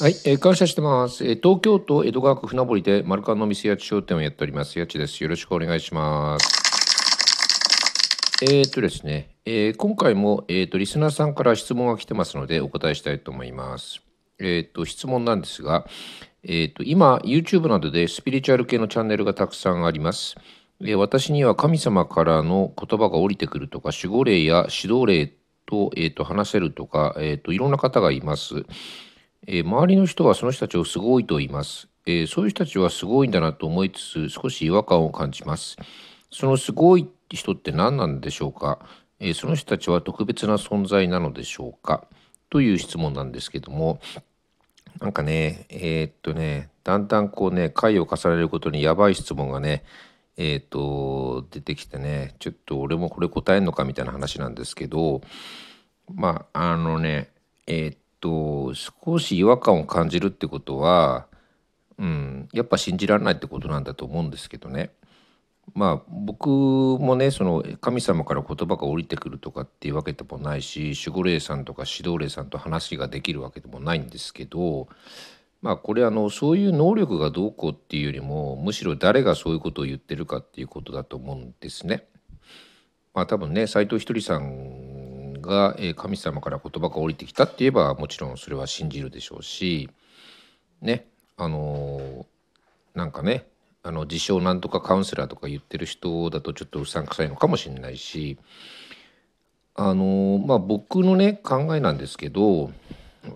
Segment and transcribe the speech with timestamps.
[0.00, 1.24] はい、えー感謝してます。
[1.24, 4.78] えー東京都江戸川区船堀でマルカンの店八商店をやっております。
[4.78, 5.20] 八千です。
[5.24, 6.48] よろしくお願いします。
[8.42, 14.00] えー、とですね、えー今回も、えーとリスナーさんから質問が来てますのでお答えしたいと思います。
[14.38, 15.84] えーと質問なんですが、
[16.44, 20.36] えーと今 YouTube などでスピリチュアル系のチャンネルがたくさんあります。
[20.80, 25.32] えー私には神様からの言葉が降りてくるとか守護霊や指導霊
[25.66, 28.64] と,、えーと話せるとか、えーといろんな方がいます。
[29.46, 35.76] えー周りの人はその人たちをすごいと言います、えーそういう人たちはすごいんだなと思いつつ少し違和感を感じます。
[36.30, 38.78] そのすごい人って何なんでしょうか、
[39.20, 42.04] えーその人たちは特別な存在なのでしょうか？
[42.50, 44.00] という質問なんですけども。
[45.00, 49.84] なんかねえーっとねだんだんこうね回を重ねることにやばい質問がね
[50.36, 55.20] えーっと出てきてねちょっと俺もこれ答えんのかみたいな話なんですけど
[56.12, 57.30] まああのね
[57.68, 61.26] えーっと少し違和感を感じるってことは、
[61.98, 64.90] うん、やっぱ信じられないってことなんだと思うんですけどね
[65.74, 74.88] まあ僕もねその神様から言葉が降りてくるとかっていうわけでもないし守護霊さんとか指導霊さんと話ができるわけでもないんですけど
[75.60, 82.06] まあこれあのそういう能力がどうこうっていうよりもむしろ誰がそういうことを言ってるかっていうことだと思うんですね。
[83.14, 84.87] まあ多分ね斎藤ひとりさん
[85.48, 89.88] がえ神様から言葉が降りてきたって言えばもちろんそれは信じるでしょうし
[90.80, 91.06] ね
[91.36, 92.26] あのー
[92.98, 93.46] なんかね
[93.84, 98.38] あの自称なんとかカウンセラーとか言ってる人だとちょっとうさんくさいのかもしれないし
[99.76, 102.72] あのまあ僕のね考えなんですけど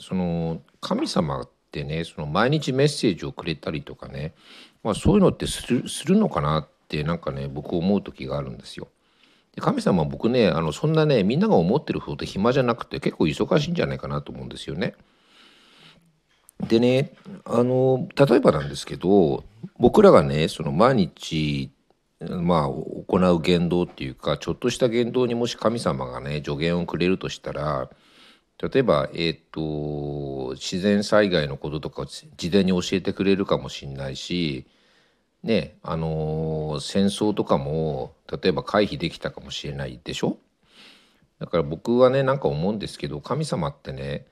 [0.00, 4.34] その神様ってねその毎日メッセージをくれたりとかね、
[4.82, 8.88] まあ、そういうのってするするのかなってなんかね僕思う時があるんですよ。
[9.54, 14.94] で神様僕ねあのそんなねみんなが思ってるほど暇じゃなくて結構忙しいんじゃないかなと思うんですよね。
[16.68, 17.12] でね
[17.44, 19.44] あの例えばなんですけど
[19.78, 21.70] 僕らがねその毎日
[22.20, 27.90] まあ行う言動っていうかちょっとした言動にもし神様がね助言をくれるとしたら
[28.62, 34.66] 例えば、えー、と自然災害のこととか事前に教えてくれるかもしれないし
[35.42, 40.38] ねあのー戦争とかも例えば回避できたかもしれないでしょ？
[41.38, 44.26] だから僕はねなんか思うんですけど神様ってね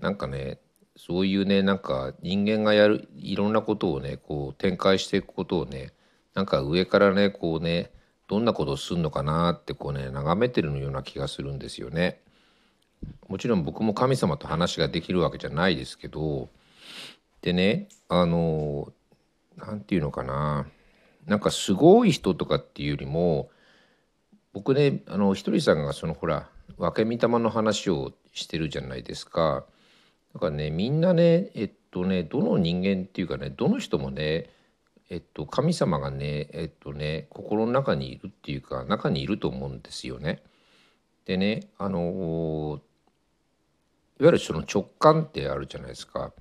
[0.00, 0.58] なんかね
[0.96, 5.92] そういうねなんか人間がやるいろんなことをねこう展開していくことをね
[6.34, 7.90] なんか上からねこうね
[8.26, 12.20] どんなことをするのかなってこうね眺めてるのような気がするんですよね。
[13.28, 16.48] もちろん僕も神様と話ができるわけじゃないですけど
[17.42, 19.03] でねあのな
[19.74, 20.66] んていうのかな
[21.26, 23.50] なんかすごい人とかっていうよりも
[24.52, 29.64] 僕ねあのひとりさんがそのほら分け御霊の話をしてるじゃないですか。
[30.34, 34.50] だからねみんなねえっとねどの人間っていうかねどの人もね
[35.10, 40.42] えっと神様がねえっとね心の中にいるっていうか中にいると思うんですよね。
[41.26, 42.80] でねあの
[44.20, 46.32] いわゆるその直感ってあるじゃないですか。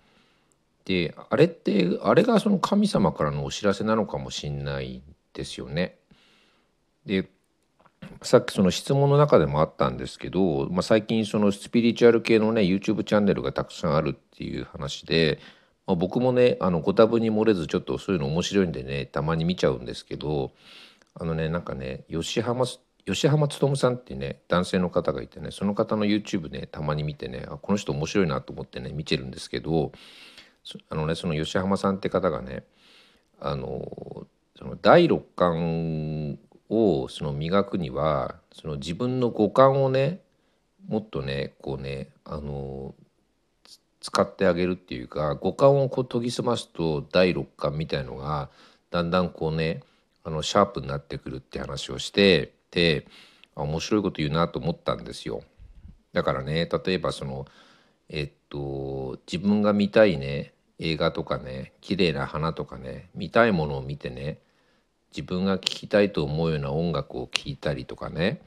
[0.86, 5.02] であれってあれがその神様からのお知らせなのかもしんない
[5.34, 5.98] ですよね。
[7.06, 7.30] で
[8.22, 15.40] さっきその質問の中でもあったんですけど、まあ、最近そのスピリチュアル系のね YouTube チャンネルがたくさんあるっていう話で、
[15.88, 20.52] まあ、僕もねあのご多分に漏れずちょっとそういうの面白いんでねたまに見ちゃうんですけど
[21.16, 22.66] あのねなんかね吉浜
[23.06, 29.92] 吉浜勉さんってね男性の方がいてねその方の YouTube ねたまに見てねあこの人面白いなと思ってね見てるんですけど
[30.90, 32.64] あのねその吉浜さんって方がね
[33.40, 34.26] あの
[34.58, 36.38] その第六感
[36.70, 40.22] をその磨くにはその自分の五感をね
[40.88, 42.94] もっとねこうねあの
[44.00, 48.50] 使ってあげるっていうか五感をこう研ぎ澄ますと第六感みたいのが
[48.92, 49.82] だんだんこうね
[50.24, 53.08] あのシャープになってくるって話をしてて
[53.56, 55.42] あ面白いこと言うなと思ったんですよ。
[56.14, 57.46] だからね例えばその
[58.10, 64.40] えっと自分が見たいね映画とかね綺麗な花とかね見たいものを見てね
[65.12, 68.42] 自分が聴きたいと思うような音楽を聴いたりとかね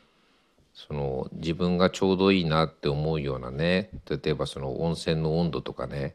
[0.75, 6.15] その自分がちょうどいいなって思うようなね例えばその温泉の温度とかね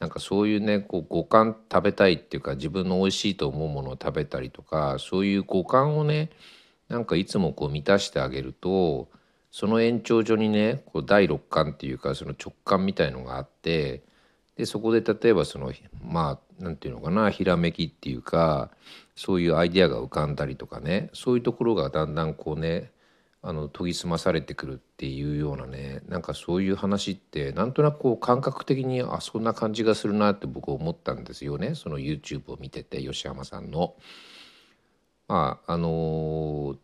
[0.00, 6.30] なんかそういうねこう五感食べたいっていうか自分の美味しいと思うものを食べたりとかそういう五感をね
[6.88, 9.08] なんかいつもこう満たしてあげると
[9.50, 14.02] その延長上にねこう第六感っていうかその直感みたいのがあって
[14.56, 15.72] でそこで例えばその
[16.02, 18.70] まあなんていうのかなひらめきっていうか
[19.16, 22.90] そういうアイデアが浮かんだりとかねそういうところがだんだんこうね
[23.42, 33.94] あの研ぎ澄まされてくるっていうようなねなんかそういう話ってなんとなくこう感覚的にあそんな感じがするなって僕思ったんですよねその YouTube を見てて吉山さんの。
[35.26, 36.76] まああの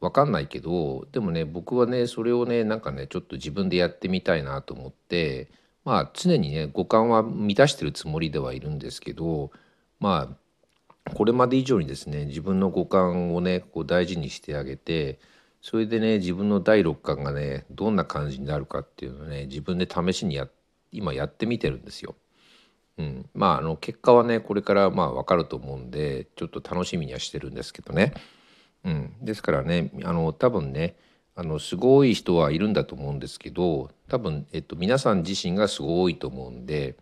[0.00, 5.48] 分かんないけどでもね僕はねそれをねなんかねちょっと自分でやってみたいなと思って
[5.88, 9.50] まあ常にね五感は満たしてるつもりではいるんですけど
[10.00, 10.28] ま
[11.06, 15.18] あこれまで以上にですね自分の五感をねこう大事にしてあげて
[15.62, 20.46] それでね自分の第六感がねどんな感じになるかっていうのをね自分で試しにや
[20.92, 22.16] 今やってみてるんですよ。
[22.98, 28.12] うん、まああの結果はねこれからまあ分かると思うんでちょっと楽しみにはしてるんですけどね。
[28.84, 30.96] うん、ですからねあの多分ね
[31.38, 36.96] あのすごい人はいるんだと思うんですけど多分、えっと、皆さん自身がすごいと思うんで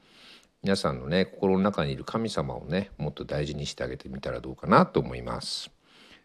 [0.62, 5.71] 皆さんのね心の中にいる神様をねもっと大事にしてあげてみたらどうかなと思います。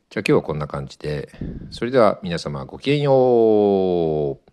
[0.10, 1.30] じゃあ今日はこんな感じで
[1.70, 4.51] それでは皆様ごきげんよう。